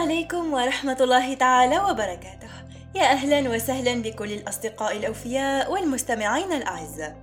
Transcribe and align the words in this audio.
عليكم 0.00 0.52
ورحمة 0.52 0.96
الله 1.00 1.34
تعالى 1.34 1.78
وبركاته. 1.78 2.48
يا 2.94 3.02
أهلا 3.02 3.50
وسهلا 3.50 4.02
بكل 4.02 4.32
الأصدقاء 4.32 4.96
الأوفياء 4.96 5.72
والمستمعين 5.72 6.52
الأعزاء. 6.52 7.16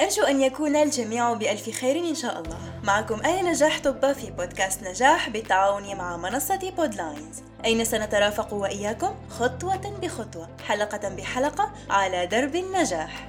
أرجو 0.00 0.22
أن 0.22 0.42
يكون 0.42 0.76
الجميع 0.76 1.32
بألف 1.32 1.70
خير 1.70 1.98
إن 1.98 2.14
شاء 2.14 2.40
الله. 2.40 2.58
معكم 2.84 3.20
آية 3.26 3.42
نجاح 3.42 3.80
طبة 3.80 4.12
في 4.12 4.30
بودكاست 4.30 4.82
نجاح 4.82 5.28
بالتعاون 5.28 5.96
مع 5.96 6.16
منصة 6.16 6.70
بودلاينز. 6.76 7.42
أين 7.64 7.84
سنترافق 7.84 8.54
وإياكم؟ 8.54 9.14
خطوة 9.28 9.98
بخطوة 10.02 10.48
حلقة 10.66 11.08
بحلقة 11.08 11.72
على 11.90 12.26
درب 12.26 12.56
النجاح. 12.56 13.28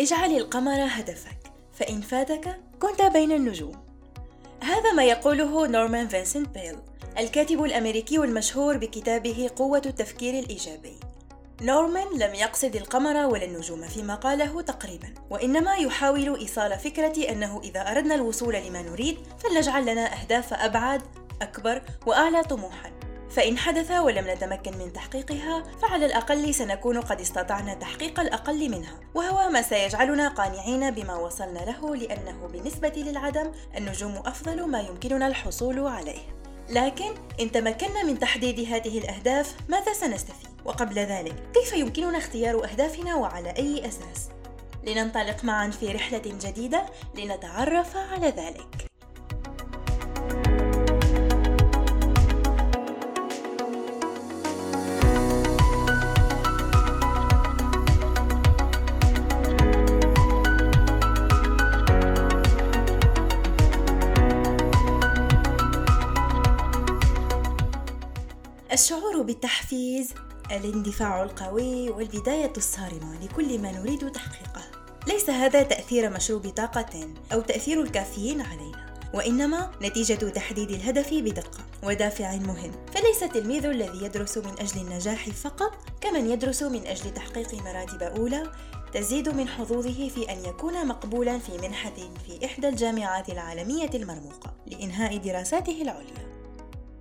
اجعل 0.00 0.36
القمر 0.36 0.86
هدفك 0.90 1.38
فإن 1.72 2.00
فاتك 2.00 2.60
كنت 2.80 3.02
بين 3.02 3.32
النجوم. 3.32 3.84
هذا 4.60 4.92
ما 4.92 5.04
يقوله 5.04 5.66
نورمان 5.66 6.08
فينسنت 6.08 6.48
بيل 6.48 6.76
الكاتب 7.18 7.64
الأمريكي 7.64 8.16
المشهور 8.16 8.76
بكتابه 8.76 9.50
قوة 9.56 9.82
التفكير 9.86 10.38
الإيجابي. 10.38 11.00
نورمان 11.62 12.06
لم 12.18 12.34
يقصد 12.34 12.76
القمر 12.76 13.26
ولا 13.26 13.44
النجوم 13.44 13.82
فيما 13.82 14.14
قاله 14.14 14.60
تقريبا 14.62 15.14
وإنما 15.30 15.74
يحاول 15.74 16.36
إيصال 16.36 16.78
فكرة 16.78 17.30
أنه 17.30 17.60
إذا 17.64 17.80
أردنا 17.80 18.14
الوصول 18.14 18.54
لما 18.54 18.82
نريد 18.82 19.18
فلنجعل 19.38 19.82
لنا 19.82 20.20
أهداف 20.20 20.54
أبعد 20.54 21.02
أكبر 21.42 21.82
وأعلى 22.06 22.42
طموحا. 22.42 23.03
فإن 23.34 23.58
حدث 23.58 23.90
ولم 23.90 24.30
نتمكن 24.30 24.78
من 24.78 24.92
تحقيقها 24.92 25.62
فعلى 25.82 26.06
الأقل 26.06 26.54
سنكون 26.54 27.00
قد 27.00 27.20
استطعنا 27.20 27.74
تحقيق 27.74 28.20
الأقل 28.20 28.70
منها 28.70 29.00
وهو 29.14 29.50
ما 29.50 29.62
سيجعلنا 29.62 30.28
قانعين 30.28 30.90
بما 30.90 31.16
وصلنا 31.16 31.58
له 31.58 31.96
لأنه 31.96 32.46
بالنسبة 32.46 32.92
للعدم 32.96 33.52
النجوم 33.76 34.16
أفضل 34.16 34.66
ما 34.66 34.80
يمكننا 34.80 35.26
الحصول 35.26 35.86
عليه 35.86 36.34
لكن 36.70 37.14
إن 37.40 37.52
تمكنا 37.52 38.02
من 38.02 38.18
تحديد 38.18 38.60
هذه 38.60 38.98
الأهداف 38.98 39.56
ماذا 39.68 39.92
سنستفيد؟ 39.92 40.48
وقبل 40.64 40.98
ذلك 40.98 41.34
كيف 41.54 41.72
يمكننا 41.72 42.18
اختيار 42.18 42.64
أهدافنا 42.64 43.14
وعلى 43.14 43.54
أي 43.56 43.88
أساس؟ 43.88 44.28
لننطلق 44.86 45.44
معا 45.44 45.70
في 45.70 45.88
رحلة 45.88 46.22
جديدة 46.24 46.86
لنتعرف 47.14 47.96
على 47.96 48.26
ذلك 48.26 48.93
بالتحفيز 70.04 70.14
الاندفاع 70.50 71.22
القوي 71.22 71.90
والبداية 71.90 72.52
الصارمة 72.56 73.24
لكل 73.24 73.58
ما 73.58 73.72
نريد 73.72 74.12
تحقيقه. 74.12 74.62
ليس 75.06 75.30
هذا 75.30 75.62
تأثير 75.62 76.10
مشروب 76.10 76.48
طاقة 76.48 77.08
أو 77.32 77.40
تأثير 77.40 77.82
الكافيين 77.82 78.40
علينا 78.40 78.94
وإنما 79.14 79.70
نتيجة 79.82 80.14
تحديد 80.14 80.70
الهدف 80.70 81.14
بدقة 81.14 81.58
ودافع 81.82 82.36
مهم. 82.36 82.72
فليس 82.94 83.22
التلميذ 83.22 83.66
الذي 83.66 84.04
يدرس 84.04 84.38
من 84.38 84.52
أجل 84.60 84.80
النجاح 84.80 85.28
فقط 85.28 85.72
كمن 86.00 86.30
يدرس 86.30 86.62
من 86.62 86.86
أجل 86.86 87.14
تحقيق 87.14 87.54
مراتب 87.54 88.02
أولى 88.02 88.52
تزيد 88.92 89.28
من 89.28 89.48
حظوظه 89.48 90.08
في 90.08 90.32
أن 90.32 90.44
يكون 90.44 90.86
مقبولا 90.86 91.38
في 91.38 91.58
منحة 91.58 91.96
في 92.26 92.44
إحدى 92.44 92.68
الجامعات 92.68 93.28
العالمية 93.28 93.90
المرموقة 93.94 94.54
لإنهاء 94.66 95.16
دراساته 95.16 95.82
العليا. 95.82 96.23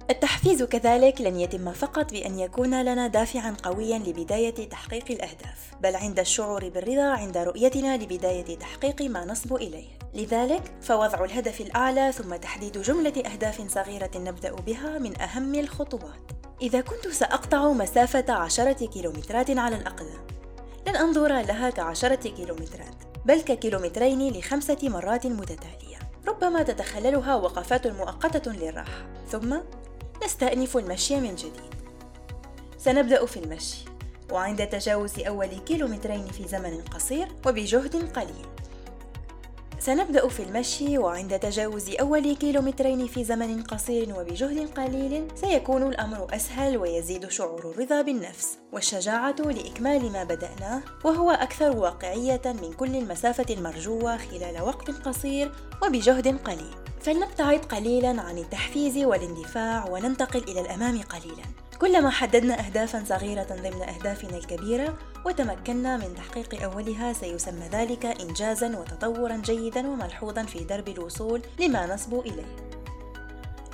التحفيز 0.10 0.64
كذلك 0.64 1.22
لن 1.22 1.40
يتم 1.40 1.72
فقط 1.72 2.12
بأن 2.12 2.40
يكون 2.40 2.84
لنا 2.84 3.08
دافعا 3.08 3.56
قويا 3.64 3.98
لبداية 3.98 4.70
تحقيق 4.70 5.06
الأهداف، 5.10 5.72
بل 5.82 5.96
عند 5.96 6.20
الشعور 6.20 6.70
بالرضا 6.70 7.04
عند 7.04 7.38
رؤيتنا 7.38 7.98
لبداية 7.98 8.58
تحقيق 8.58 9.02
ما 9.02 9.26
نصب 9.26 9.56
إليه. 9.56 9.88
لذلك 10.14 10.64
فوضع 10.82 11.24
الهدف 11.26 11.62
الأعلى 11.62 12.12
ثم 12.12 12.36
تحديد 12.36 12.82
جملة 12.82 13.24
أهداف 13.34 13.72
صغيرة 13.72 14.12
نبدأ 14.16 14.52
بها 14.52 14.98
من 15.00 15.22
أهم 15.22 15.56
الخطوات. 15.56 16.32
إذا 16.62 16.82
كنت 16.82 17.08
سأقطع 17.08 17.72
مسافة 17.72 18.34
عشرة 18.34 18.86
كيلومترات 18.86 19.58
على 19.58 19.76
الأقل، 19.76 20.10
لن 20.88 20.96
أنظر 20.96 21.42
لها 21.42 21.70
كعشرة 21.70 22.30
كيلومترات، 22.30 22.96
بل 23.26 23.42
ككيلومترين 23.42 24.34
لخمسة 24.34 24.78
مرات 24.84 25.28
متتالية. 25.28 26.00
ربما 26.28 26.64
تتخللها 26.64 27.36
وقفات 27.36 27.88
مؤقتة 27.88 28.52
للراحة، 28.52 29.06
ثم 29.28 29.58
نستأنف 30.26 30.78
المشي 30.78 31.16
من 31.16 31.36
جديد. 31.36 31.74
سنبدأ 32.78 33.26
في 33.26 33.38
المشي 33.38 33.86
وعند 34.32 34.68
تجاوز 34.68 35.20
أول 35.20 35.48
كيلومترين 35.48 36.28
في 36.28 36.48
زمن 36.48 36.82
قصير 36.82 37.28
وبجهد 37.48 38.14
قليل. 38.14 38.53
سنبدأ 39.86 40.28
في 40.28 40.44
المشي 40.44 40.98
وعند 40.98 41.40
تجاوز 41.40 41.90
أول 42.00 42.36
كيلومترين 42.36 43.08
في 43.08 43.24
زمن 43.24 43.64
قصير 43.64 44.20
وبجهد 44.20 44.70
قليل 44.70 45.28
سيكون 45.36 45.84
الأمر 45.84 46.28
أسهل 46.36 46.78
ويزيد 46.78 47.30
شعور 47.30 47.72
الرضا 47.72 48.02
بالنفس. 48.02 48.58
والشجاعة 48.72 49.36
لإكمال 49.40 50.12
ما 50.12 50.24
بدأناه 50.24 50.82
وهو 51.04 51.32
أكثر 51.32 51.78
واقعية 51.78 52.42
من 52.46 52.74
كل 52.74 52.96
المسافة 52.96 53.54
المرجوة 53.54 54.18
خلال 54.18 54.62
وقت 54.62 54.92
قصير 54.92 55.52
وبجهد 55.84 56.28
قليل. 56.28 56.76
فلنبتعد 57.02 57.60
قليلا 57.60 58.22
عن 58.22 58.38
التحفيز 58.38 58.98
والاندفاع 58.98 59.90
وننتقل 59.90 60.44
إلى 60.44 60.62
الأمام 60.62 61.02
قليلا. 61.02 61.44
كلما 61.84 62.10
حددنا 62.10 62.66
أهدافا 62.66 63.04
صغيرة 63.06 63.44
ضمن 63.44 63.82
أهدافنا 63.82 64.38
الكبيرة 64.38 64.98
وتمكنا 65.26 65.98
من 65.98 66.16
تحقيق 66.16 66.64
أولها 66.64 67.14
سيسمى 67.14 67.68
ذلك 67.72 68.06
إنجازا 68.06 68.78
وتطورا 68.78 69.38
جيدا 69.38 69.88
وملحوظا 69.88 70.44
في 70.44 70.60
درب 70.60 70.90
الوصول 70.90 71.42
لما 71.60 71.94
نصبو 71.94 72.22
إليه. 72.22 72.56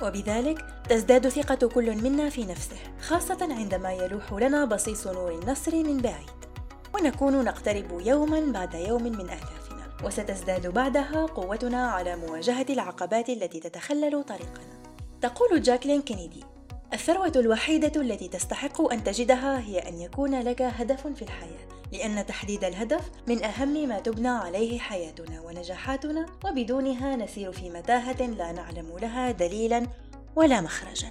وبذلك 0.02 0.64
تزداد 0.88 1.28
ثقة 1.28 1.68
كل 1.68 1.96
منا 1.96 2.28
في 2.28 2.44
نفسه 2.44 2.76
خاصة 3.00 3.38
عندما 3.40 3.92
يلوح 3.92 4.32
لنا 4.32 4.64
بصيص 4.64 5.06
نور 5.06 5.38
النصر 5.42 5.76
من 5.76 5.98
بعيد. 5.98 6.30
ونكون 6.94 7.44
نقترب 7.44 8.00
يوما 8.00 8.40
بعد 8.52 8.74
يوم 8.74 9.02
من 9.02 9.30
أهدافنا 9.30 10.04
وستزداد 10.04 10.66
بعدها 10.66 11.26
قوتنا 11.26 11.90
على 11.90 12.16
مواجهة 12.16 12.66
العقبات 12.70 13.28
التي 13.28 13.60
تتخلل 13.60 14.24
طريقنا 14.24 14.80
تقول 15.20 15.62
جاكلين 15.62 16.02
كينيدي 16.02 16.44
الثروة 16.92 17.32
الوحيدة 17.36 18.00
التي 18.00 18.28
تستحق 18.28 18.92
أن 18.92 19.04
تجدها 19.04 19.60
هي 19.60 19.78
أن 19.78 20.00
يكون 20.00 20.40
لك 20.40 20.62
هدف 20.62 21.06
في 21.06 21.22
الحياة، 21.22 21.68
لأن 21.92 22.26
تحديد 22.26 22.64
الهدف 22.64 23.10
من 23.26 23.44
أهم 23.44 23.88
ما 23.88 24.00
تبنى 24.00 24.28
عليه 24.28 24.78
حياتنا 24.78 25.40
ونجاحاتنا، 25.40 26.26
وبدونها 26.44 27.16
نسير 27.16 27.52
في 27.52 27.70
متاهة 27.70 28.26
لا 28.26 28.52
نعلم 28.52 28.98
لها 28.98 29.30
دليلا 29.30 29.86
ولا 30.36 30.60
مخرجا. 30.60 31.08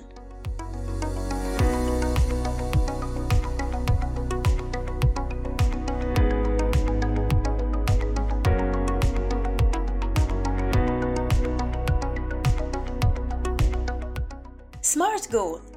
سمارت 14.81 15.31
جول 15.31 15.68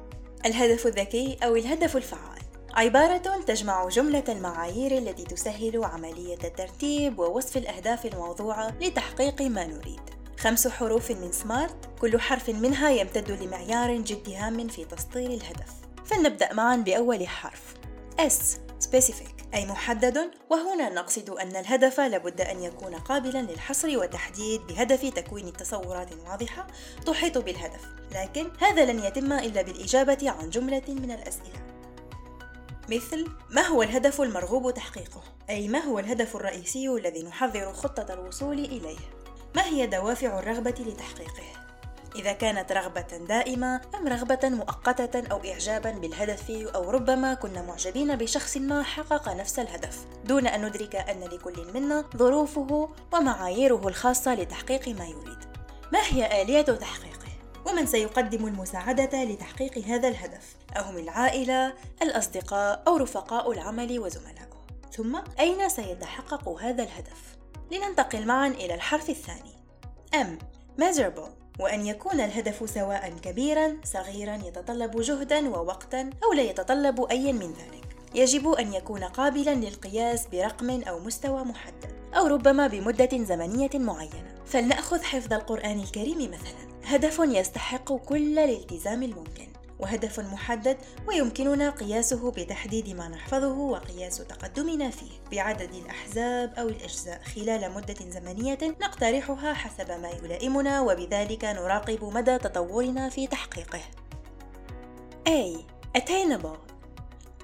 الهدف 0.45 0.87
الذكي 0.87 1.37
أو 1.43 1.55
الهدف 1.55 1.97
الفعال. 1.97 2.39
عبارة 2.73 3.41
تجمع 3.47 3.87
جملة 3.87 4.23
المعايير 4.29 4.97
التي 4.97 5.23
تسهل 5.23 5.83
عملية 5.83 6.37
الترتيب 6.43 7.19
ووصف 7.19 7.57
الأهداف 7.57 8.05
الموضوعة 8.05 8.73
لتحقيق 8.81 9.41
ما 9.41 9.67
نريد. 9.67 10.01
خمس 10.39 10.67
حروف 10.67 11.11
من 11.11 11.31
سمارت 11.31 11.89
كل 12.01 12.19
حرف 12.19 12.49
منها 12.49 12.89
يمتد 12.89 13.31
لمعيار 13.31 13.95
جد 13.95 14.29
هام 14.29 14.67
في 14.67 14.85
تسطير 14.85 15.29
الهدف. 15.29 15.73
فلنبدأ 16.05 16.53
معا 16.53 16.75
بأول 16.75 17.27
حرف 17.27 17.73
S. 18.19 18.62
specific 18.83 19.43
أي 19.53 19.65
محدد 19.65 20.31
وهنا 20.49 20.89
نقصد 20.89 21.29
أن 21.29 21.55
الهدف 21.55 21.99
لابد 21.99 22.41
أن 22.41 22.63
يكون 22.63 22.95
قابلا 22.95 23.41
للحصر 23.41 23.97
والتحديد 23.97 24.61
بهدف 24.67 25.13
تكوين 25.13 25.53
تصورات 25.53 26.09
واضحة 26.13 26.67
تحيط 27.05 27.37
بالهدف 27.37 27.81
لكن 28.11 28.51
هذا 28.59 28.85
لن 28.85 29.03
يتم 29.03 29.33
إلا 29.33 29.61
بالإجابة 29.61 30.29
عن 30.29 30.49
جملة 30.49 30.83
من 30.87 31.11
الأسئلة. 31.11 31.63
مثل 32.89 33.27
ما 33.49 33.61
هو 33.61 33.83
الهدف 33.83 34.21
المرغوب 34.21 34.73
تحقيقه؟ 34.73 35.23
أي 35.49 35.67
ما 35.67 35.79
هو 35.79 35.99
الهدف 35.99 36.35
الرئيسي 36.35 36.89
الذي 36.89 37.23
نحضر 37.23 37.73
خطة 37.73 38.13
الوصول 38.13 38.59
إليه؟ 38.59 38.97
ما 39.55 39.65
هي 39.65 39.87
دوافع 39.87 40.39
الرغبة 40.39 40.75
لتحقيقه؟ 40.79 41.52
إذا 42.15 42.31
كانت 42.31 42.71
رغبة 42.71 43.17
دائمة 43.27 43.81
أم 43.95 44.07
رغبة 44.07 44.49
مؤقتة 44.49 45.31
أو 45.31 45.37
إعجابا 45.37 45.91
بالهدف 45.91 46.51
أو 46.51 46.89
ربما 46.89 47.33
كنا 47.33 47.61
معجبين 47.61 48.15
بشخص 48.15 48.57
ما 48.57 48.83
حقق 48.83 49.29
نفس 49.29 49.59
الهدف 49.59 50.05
دون 50.25 50.47
أن 50.47 50.65
ندرك 50.65 50.95
أن 50.95 51.19
لكل 51.19 51.67
منا 51.73 52.05
ظروفه 52.17 52.89
ومعاييره 53.13 53.87
الخاصة 53.87 54.33
لتحقيق 54.33 54.87
ما 54.87 55.05
يريد 55.05 55.37
ما 55.93 55.99
هي 55.99 56.41
آلية 56.41 56.61
تحقيقه؟ 56.61 57.13
ومن 57.65 57.85
سيقدم 57.85 58.47
المساعدة 58.47 59.23
لتحقيق 59.23 59.77
هذا 59.77 60.07
الهدف؟ 60.07 60.55
أهم 60.77 60.97
العائلة، 60.97 61.73
الأصدقاء 62.01 62.83
أو 62.87 62.97
رفقاء 62.97 63.51
العمل 63.51 63.99
وزملائه؟ 63.99 64.43
ثم 64.91 65.19
أين 65.39 65.69
سيتحقق 65.69 66.49
هذا 66.49 66.83
الهدف؟ 66.83 67.37
لننتقل 67.71 68.25
معا 68.25 68.47
إلى 68.47 68.75
الحرف 68.75 69.09
الثاني 69.09 69.53
M 70.15 70.27
measurable 70.81 71.42
وأن 71.59 71.87
يكون 71.87 72.21
الهدف 72.21 72.69
سواء 72.69 73.13
كبيرا 73.21 73.77
صغيرا 73.83 74.35
يتطلب 74.35 75.01
جهدا 75.01 75.49
ووقتا 75.49 76.09
أو 76.23 76.33
لا 76.33 76.41
يتطلب 76.41 77.01
أي 77.01 77.33
من 77.33 77.47
ذلك. 77.47 77.83
يجب 78.15 78.51
أن 78.51 78.73
يكون 78.73 79.03
قابلا 79.03 79.55
للقياس 79.55 80.27
برقم 80.27 80.81
أو 80.81 80.99
مستوى 80.99 81.43
محدد 81.43 81.91
أو 82.17 82.27
ربما 82.27 82.67
بمدة 82.67 83.23
زمنية 83.23 83.69
معينة. 83.73 84.33
فلنأخذ 84.45 85.01
حفظ 85.03 85.33
القرآن 85.33 85.79
الكريم 85.79 86.17
مثلا. 86.17 86.73
هدف 86.83 87.19
يستحق 87.19 87.93
كل 87.93 88.39
الالتزام 88.39 89.03
الممكن. 89.03 89.52
وهدف 89.83 90.19
محدد 90.19 90.77
ويمكننا 91.07 91.69
قياسه 91.69 92.31
بتحديد 92.31 92.89
ما 92.89 93.07
نحفظه 93.07 93.57
وقياس 93.57 94.17
تقدمنا 94.17 94.89
فيه. 94.89 95.11
بعدد 95.31 95.73
الأحزاب 95.73 96.53
أو 96.57 96.67
الأجزاء 96.67 97.21
خلال 97.35 97.71
مدة 97.71 97.95
زمنية 98.09 98.57
نقترحها 98.81 99.53
حسب 99.53 99.91
ما 99.91 100.09
يلائمنا 100.09 100.81
وبذلك 100.81 101.45
نراقب 101.45 102.03
مدى 102.03 102.37
تطورنا 102.37 103.09
في 103.09 103.27
تحقيقه. 103.27 103.81
A. 105.29 105.57
Attainable. 105.97 106.57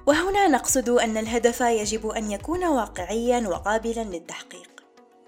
وهنا 0.06 0.48
نقصد 0.48 0.88
أن 0.88 1.16
الهدف 1.16 1.60
يجب 1.60 2.06
أن 2.06 2.30
يكون 2.30 2.64
واقعيا 2.64 3.48
وقابلا 3.48 4.04
للتحقيق 4.04 4.70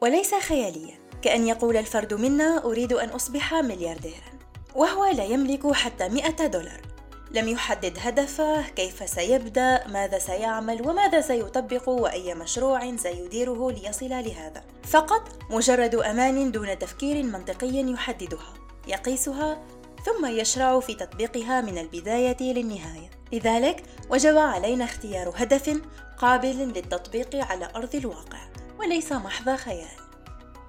وليس 0.03 0.35
خياليا. 0.35 0.99
كأن 1.23 1.47
يقول 1.47 1.77
الفرد 1.77 2.15
منا 2.15 2.65
أريد 2.65 2.93
أن 2.93 3.09
أصبح 3.09 3.55
مليارديرا. 3.55 4.33
وهو 4.75 5.05
لا 5.05 5.25
يملك 5.25 5.73
حتى 5.73 6.09
100 6.09 6.47
دولار. 6.47 6.92
لم 7.35 7.49
يحدد 7.49 7.99
هدفه 8.01 8.69
كيف 8.69 9.11
سيبدأ 9.11 9.87
ماذا 9.87 10.19
سيعمل 10.19 10.89
وماذا 10.89 11.21
سيطبق 11.21 11.89
وأي 11.89 12.35
مشروع 12.35 12.97
سيديره 12.97 13.71
ليصل 13.71 14.09
لهذا. 14.09 14.65
فقط 14.85 15.39
مجرد 15.51 15.95
أمان 15.95 16.53
دون 16.53 16.79
تفكير 16.79 17.23
منطقي 17.23 17.93
يحددها 17.93 18.55
يقيسها 18.89 19.65
ثم 20.05 20.27
يشرع 20.27 20.81
في 20.81 20.95
تطبيقها 20.95 21.61
من 21.61 21.79
البداية 21.79 22.37
للنهاية. 22.41 23.11
لذلك 23.33 23.83
وجب 24.11 24.37
علينا 24.37 24.85
اختيار 24.85 25.33
هدف 25.37 25.81
قابل 26.19 26.57
للتطبيق 26.57 27.37
على 27.37 27.69
أرض 27.77 27.95
الواقع 27.95 28.41
وليس 28.79 29.13
محض 29.13 29.57
خيال. 29.57 29.99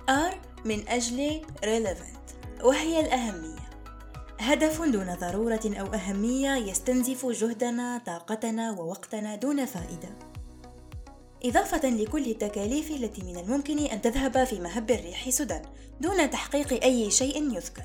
R 0.10 0.36
من 0.66 0.88
أجل 0.88 1.42
relevant 1.64 2.64
وهي 2.66 3.00
الأهمية. 3.00 3.53
هدف 4.44 4.82
دون 4.82 5.16
ضرورة 5.16 5.62
أو 5.66 5.86
أهمية 5.94 6.56
يستنزف 6.56 7.26
جهدنا 7.26 8.02
طاقتنا 8.06 8.72
ووقتنا 8.72 9.36
دون 9.36 9.66
فائدة. 9.66 10.10
إضافة 11.46 11.90
لكل 11.90 12.26
التكاليف 12.26 12.92
التي 12.92 13.24
من 13.24 13.38
الممكن 13.38 13.80
أن 13.80 14.02
تذهب 14.02 14.44
في 14.44 14.60
مهب 14.60 14.92
الريح 14.92 15.30
سدى 15.30 15.60
دون 16.02 16.30
تحقيق 16.30 16.84
أي 16.84 17.12
شيء 17.12 17.56
يذكر. 17.56 17.84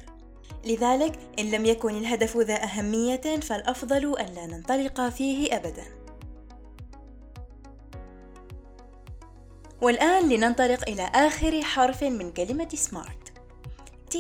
لذلك 0.65 1.19
إن 1.39 1.51
لم 1.51 1.65
يكن 1.65 1.97
الهدف 1.97 2.37
ذا 2.37 2.65
أهمية 2.65 3.41
فالأفضل 3.41 4.19
أن 4.19 4.35
لا 4.35 4.47
ننطلق 4.47 5.09
فيه 5.09 5.57
أبدا. 5.57 5.85
والآن 9.83 10.29
لننطلق 10.29 10.89
إلى 10.89 11.03
آخر 11.03 11.63
حرف 11.63 12.03
من 12.03 12.33
كلمة 12.33 12.69
سمارت 12.75 13.33
T. 14.15 14.17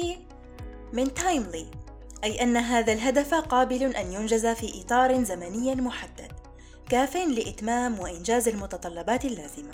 من 0.92 1.06
timely. 1.06 1.77
أي 2.24 2.42
أن 2.42 2.56
هذا 2.56 2.92
الهدف 2.92 3.34
قابل 3.34 3.96
أن 3.96 4.12
ينجز 4.12 4.46
في 4.46 4.80
إطار 4.80 5.24
زمني 5.24 5.74
محدد 5.74 6.32
كاف 6.88 7.16
لإتمام 7.16 8.00
وإنجاز 8.00 8.48
المتطلبات 8.48 9.24
اللازمة. 9.24 9.72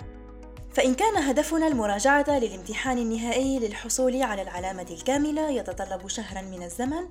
فإن 0.73 0.93
كان 0.93 1.17
هدفنا 1.17 1.67
المراجعة 1.67 2.25
للامتحان 2.29 2.97
النهائي 2.97 3.59
للحصول 3.59 4.21
على 4.21 4.41
العلامة 4.41 4.85
الكاملة 4.91 5.49
يتطلب 5.49 6.07
شهرا 6.07 6.41
من 6.41 6.63
الزمن 6.63 7.07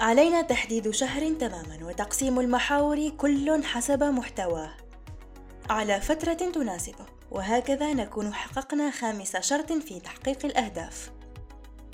علينا 0.00 0.42
تحديد 0.42 0.90
شهر 0.90 1.32
تماما 1.34 1.78
وتقسيم 1.82 2.40
المحاور 2.40 3.08
كل 3.08 3.64
حسب 3.64 4.02
محتواه. 4.02 4.70
على 5.70 6.00
فترة 6.00 6.32
تناسبه 6.32 7.06
وهكذا 7.30 7.92
نكون 7.92 8.34
حققنا 8.34 8.90
خامس 8.90 9.36
شرط 9.36 9.72
في 9.72 10.00
تحقيق 10.00 10.44
الأهداف. 10.44 11.10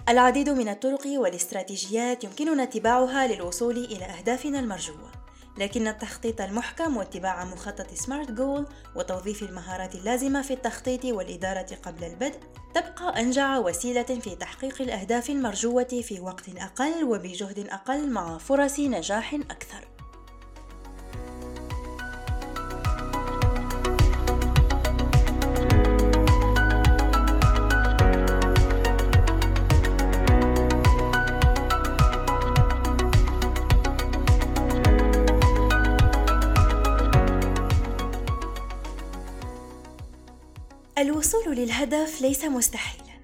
العديد 0.09 0.49
من 0.49 0.69
الطرق 0.69 1.07
والاستراتيجيات 1.07 2.25
يمكننا 2.25 2.63
اتباعها 2.63 3.27
للوصول 3.27 3.77
إلى 3.77 4.05
أهدافنا 4.05 4.61
المرجوة 4.61 5.11
لكن 5.59 5.89
التخطيط 5.89 6.41
المحكم 6.41 6.97
واتباع 6.97 7.45
مخطط 7.45 7.95
سمارت 7.95 8.31
جول 8.31 8.67
وتوظيف 8.97 9.43
المهارات 9.43 9.95
اللازمة 9.95 10.43
في 10.43 10.55
التخطيط 10.55 11.05
والإدارة 11.05 11.67
قبل 11.83 12.05
البدء 12.05 12.41
تبقى 12.75 13.21
أنجع 13.21 13.59
وسيلة 13.59 14.03
في 14.03 14.37
تحقيق 14.37 14.83
الأهداف 14.83 15.31
المرجوة 15.31 16.03
في 16.03 16.21
وقت 16.21 16.49
أقل 16.59 17.05
وبجهد 17.05 17.69
أقل 17.71 18.11
مع 18.11 18.39
فرص 18.39 18.81
نجاح 18.81 19.35
أكثر. 19.35 19.94
الوصول 41.05 41.57
للهدف 41.57 42.23
ليس 42.23 42.45
مستحيلا 42.45 43.15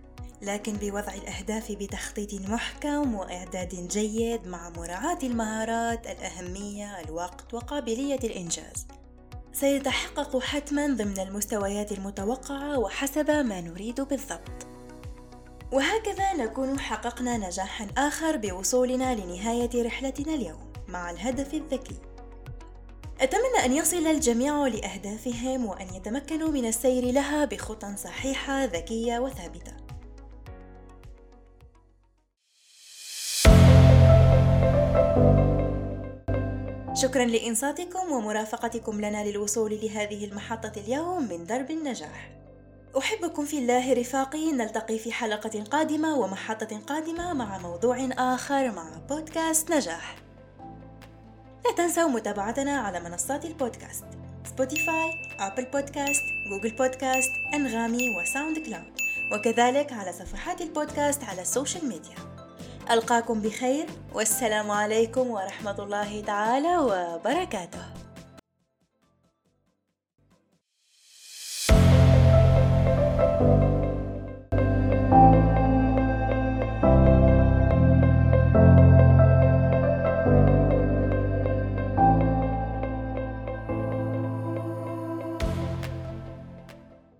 لكن 0.43 0.73
بوضع 0.73 1.15
الأهداف 1.15 1.73
بتخطيط 1.73 2.35
محكم 2.35 3.15
وإعداد 3.15 3.89
جيد 3.89 4.47
مع 4.47 4.71
مراعاة 4.71 5.19
المهارات 5.23 6.07
الأهمية 6.07 7.01
الوقت 7.01 7.55
وقابلية 7.55 8.19
الإنجاز. 8.25 8.87
سيتحقق 9.53 10.39
حتما 10.39 10.87
ضمن 10.87 11.19
المستويات 11.19 11.93
المتوقعة 11.93 12.79
وحسب 12.79 13.31
ما 13.31 13.61
نريد 13.61 14.01
بالضبط. 14.01 14.67
وهكذا 15.73 16.33
نكون 16.33 16.81
حققنا 16.81 17.37
نجاحا 17.37 17.87
آخر 17.97 18.37
بوصولنا 18.37 19.15
لنهاية 19.15 19.83
رحلتنا 19.87 20.35
اليوم 20.35 20.73
مع 20.89 21.11
الهدف 21.11 21.55
الذكي. 21.55 22.10
أتمنى 23.21 23.65
أن 23.65 23.73
يصل 23.73 24.07
الجميع 24.07 24.67
لأهدافهم 24.67 25.67
وأن 25.67 25.95
يتمكنوا 25.95 26.49
من 26.51 26.67
السير 26.67 27.05
لها 27.05 27.45
بخطى 27.45 27.97
صحيحة 27.97 28.65
ذكية 28.65 29.19
وثابتة. 29.19 29.73
شكرا 36.95 37.25
لإنصاتكم 37.25 38.13
ومرافقتكم 38.13 39.01
لنا 39.01 39.25
للوصول 39.25 39.81
لهذه 39.83 40.25
المحطة 40.25 40.73
اليوم 40.77 41.29
من 41.29 41.47
درب 41.47 41.71
النجاح. 41.71 42.31
أحبكم 42.99 43.45
في 43.45 43.59
الله 43.59 43.93
رفاقي 43.93 44.53
نلتقي 44.53 44.99
في 44.99 45.13
حلقة 45.13 45.65
قادمة 45.65 46.19
ومحطة 46.19 46.81
قادمة 46.87 47.33
مع 47.33 47.59
موضوع 47.59 48.09
آخر 48.19 48.71
مع 48.71 48.99
بودكاست 49.09 49.71
نجاح. 49.71 50.30
لا 51.71 51.77
تنسوا 51.77 52.09
متابعتنا 52.09 52.79
على 52.79 53.01
منصات 53.01 53.45
البودكاست. 53.45 54.05
Spotify، 54.45 55.11
Apple 55.41 55.65
Podcasts، 55.65 56.23
Google 56.51 56.77
Podcasts، 56.77 57.31
أنغامي 57.55 58.17
و 58.17 58.59
SoundCloud 58.59 58.93
وكذلك 59.33 59.93
على 59.93 60.13
صفحات 60.13 60.61
البودكاست 60.61 61.25
على 61.25 61.43
ال 61.43 61.50
social 61.50 61.89
media 61.89 62.15
ألقاكم 62.91 63.41
بخير. 63.41 63.87
والسلام 64.15 64.71
عليكم 64.71 65.31
ورحمة 65.31 65.83
الله 65.83 66.21
تعالى 66.21 66.79
وبركاته. 66.79 68.00